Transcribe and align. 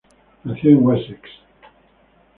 Nació 0.45 0.71
en 0.71 0.83
Wessex. 0.83 1.21